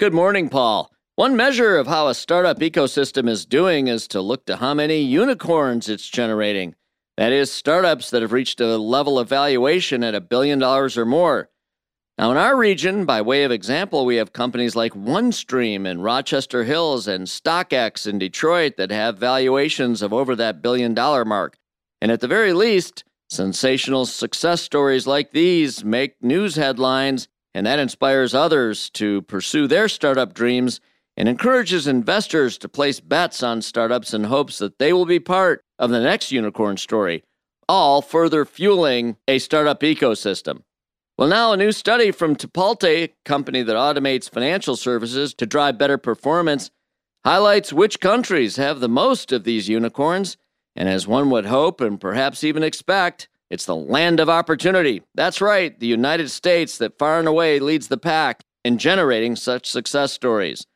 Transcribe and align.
Good 0.00 0.12
morning, 0.12 0.48
Paul. 0.48 0.90
One 1.14 1.36
measure 1.36 1.76
of 1.76 1.86
how 1.86 2.08
a 2.08 2.16
startup 2.16 2.58
ecosystem 2.58 3.28
is 3.28 3.46
doing 3.46 3.86
is 3.86 4.08
to 4.08 4.20
look 4.20 4.44
to 4.46 4.56
how 4.56 4.74
many 4.74 4.98
unicorns 4.98 5.88
it's 5.88 6.08
generating. 6.08 6.74
That 7.16 7.30
is, 7.30 7.52
startups 7.52 8.10
that 8.10 8.20
have 8.20 8.32
reached 8.32 8.60
a 8.60 8.76
level 8.76 9.20
of 9.20 9.28
valuation 9.28 10.02
at 10.02 10.16
a 10.16 10.20
billion 10.20 10.58
dollars 10.58 10.98
or 10.98 11.06
more. 11.06 11.48
Now, 12.18 12.32
in 12.32 12.36
our 12.36 12.56
region, 12.56 13.04
by 13.04 13.22
way 13.22 13.44
of 13.44 13.52
example, 13.52 14.04
we 14.04 14.16
have 14.16 14.32
companies 14.32 14.74
like 14.74 14.94
OneStream 14.94 15.86
in 15.86 16.00
Rochester 16.00 16.64
Hills 16.64 17.06
and 17.06 17.28
StockX 17.28 18.04
in 18.04 18.18
Detroit 18.18 18.76
that 18.76 18.90
have 18.90 19.16
valuations 19.16 20.02
of 20.02 20.12
over 20.12 20.34
that 20.34 20.60
billion 20.60 20.92
dollar 20.92 21.24
mark. 21.24 21.56
And 22.00 22.10
at 22.10 22.18
the 22.18 22.26
very 22.26 22.52
least, 22.52 23.04
sensational 23.30 24.06
success 24.06 24.60
stories 24.60 25.06
like 25.06 25.30
these 25.30 25.84
make 25.84 26.20
news 26.20 26.56
headlines, 26.56 27.28
and 27.54 27.66
that 27.66 27.78
inspires 27.78 28.34
others 28.34 28.90
to 28.90 29.22
pursue 29.22 29.66
their 29.66 29.88
startup 29.88 30.34
dreams 30.34 30.80
and 31.16 31.28
encourages 31.28 31.86
investors 31.86 32.58
to 32.58 32.68
place 32.68 32.98
bets 32.98 33.42
on 33.42 33.62
startups 33.62 34.12
in 34.12 34.24
hopes 34.24 34.58
that 34.58 34.78
they 34.78 34.92
will 34.92 35.06
be 35.06 35.20
part 35.20 35.64
of 35.78 35.90
the 35.90 36.00
next 36.00 36.32
unicorn 36.32 36.76
story, 36.76 37.22
all 37.68 38.02
further 38.02 38.44
fueling 38.44 39.16
a 39.28 39.38
startup 39.38 39.80
ecosystem. 39.80 40.62
Well, 41.16 41.28
now 41.28 41.52
a 41.52 41.56
new 41.56 41.70
study 41.70 42.10
from 42.10 42.34
Tipalti, 42.34 43.12
company 43.24 43.62
that 43.62 43.76
automates 43.76 44.28
financial 44.28 44.74
services 44.74 45.32
to 45.34 45.46
drive 45.46 45.78
better 45.78 45.96
performance, 45.96 46.72
highlights 47.24 47.72
which 47.72 48.00
countries 48.00 48.56
have 48.56 48.80
the 48.80 48.88
most 48.88 49.30
of 49.30 49.44
these 49.44 49.68
unicorns. 49.68 50.36
And 50.74 50.88
as 50.88 51.06
one 51.06 51.30
would 51.30 51.46
hope 51.46 51.80
and 51.80 52.00
perhaps 52.00 52.42
even 52.42 52.64
expect, 52.64 53.28
it's 53.50 53.66
the 53.66 53.76
land 53.76 54.20
of 54.20 54.28
opportunity. 54.28 55.02
That's 55.14 55.40
right, 55.40 55.78
the 55.78 55.86
United 55.86 56.30
States 56.30 56.78
that 56.78 56.98
far 56.98 57.18
and 57.18 57.28
away 57.28 57.60
leads 57.60 57.88
the 57.88 57.98
pack 57.98 58.44
in 58.64 58.78
generating 58.78 59.36
such 59.36 59.70
success 59.70 60.12
stories. 60.12 60.66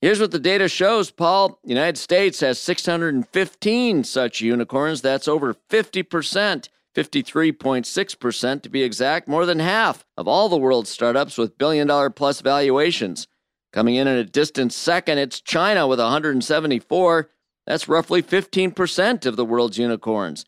Here's 0.00 0.20
what 0.20 0.32
the 0.32 0.40
data 0.40 0.68
shows, 0.68 1.10
Paul. 1.12 1.60
The 1.62 1.68
United 1.68 1.96
States 1.96 2.40
has 2.40 2.58
615 2.58 4.04
such 4.04 4.40
unicorns. 4.40 5.00
That's 5.00 5.28
over 5.28 5.54
50%, 5.54 6.68
53.6% 6.94 8.62
to 8.62 8.68
be 8.68 8.82
exact, 8.82 9.28
more 9.28 9.46
than 9.46 9.60
half 9.60 10.04
of 10.16 10.26
all 10.26 10.48
the 10.48 10.56
world's 10.56 10.90
startups 10.90 11.38
with 11.38 11.56
billion 11.56 11.86
dollar 11.86 12.10
plus 12.10 12.40
valuations. 12.40 13.28
Coming 13.72 13.94
in 13.94 14.08
at 14.08 14.18
a 14.18 14.24
distant 14.24 14.72
second, 14.72 15.18
it's 15.18 15.40
China 15.40 15.86
with 15.86 16.00
174. 16.00 17.30
That's 17.66 17.88
roughly 17.88 18.22
15% 18.22 19.24
of 19.24 19.36
the 19.36 19.44
world's 19.44 19.78
unicorns. 19.78 20.44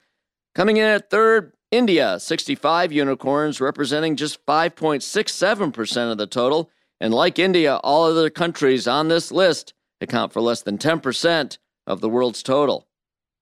Coming 0.54 0.78
in 0.78 0.84
at 0.84 1.10
third, 1.10 1.52
India, 1.74 2.20
65 2.20 2.92
unicorns, 2.92 3.60
representing 3.60 4.14
just 4.14 4.46
5.67% 4.46 6.12
of 6.12 6.18
the 6.18 6.26
total. 6.28 6.70
And 7.00 7.12
like 7.12 7.38
India, 7.40 7.76
all 7.82 8.04
other 8.04 8.30
countries 8.30 8.86
on 8.86 9.08
this 9.08 9.32
list 9.32 9.74
account 10.00 10.32
for 10.32 10.40
less 10.40 10.62
than 10.62 10.78
10% 10.78 11.58
of 11.88 12.00
the 12.00 12.08
world's 12.08 12.44
total. 12.44 12.86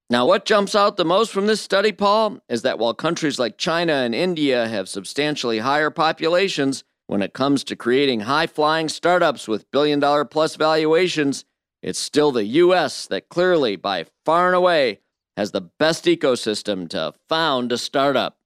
Now, 0.08 0.26
what 0.26 0.46
jumps 0.46 0.74
out 0.74 0.96
the 0.96 1.04
most 1.04 1.30
from 1.30 1.46
this 1.46 1.60
study, 1.60 1.92
Paul, 1.92 2.38
is 2.48 2.62
that 2.62 2.78
while 2.78 2.94
countries 2.94 3.38
like 3.38 3.58
China 3.58 3.92
and 3.92 4.14
India 4.14 4.66
have 4.66 4.88
substantially 4.88 5.58
higher 5.58 5.90
populations, 5.90 6.84
when 7.06 7.20
it 7.20 7.34
comes 7.34 7.62
to 7.64 7.76
creating 7.76 8.20
high 8.20 8.46
flying 8.46 8.88
startups 8.88 9.46
with 9.46 9.70
billion 9.70 10.00
dollar 10.00 10.24
plus 10.24 10.56
valuations, 10.56 11.44
it's 11.82 11.98
still 11.98 12.32
the 12.32 12.44
US 12.44 13.06
that 13.08 13.28
clearly, 13.28 13.76
by 13.76 14.06
far 14.24 14.46
and 14.46 14.56
away, 14.56 15.00
has 15.36 15.50
the 15.50 15.60
best 15.78 16.04
ecosystem 16.04 16.88
to 16.90 17.14
found 17.28 17.72
a 17.72 17.78
startup. 17.78 18.36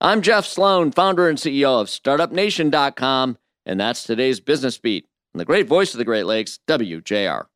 I'm 0.00 0.22
Jeff 0.22 0.44
Sloan, 0.44 0.92
founder 0.92 1.28
and 1.28 1.38
CEO 1.38 1.80
of 1.80 1.88
StartupNation.com. 1.88 3.38
And 3.66 3.80
that's 3.80 4.04
today's 4.04 4.40
Business 4.40 4.76
Beat. 4.78 5.06
And 5.32 5.40
the 5.40 5.44
great 5.44 5.66
voice 5.66 5.94
of 5.94 5.98
the 5.98 6.04
Great 6.04 6.26
Lakes, 6.26 6.58
WJR. 6.68 7.46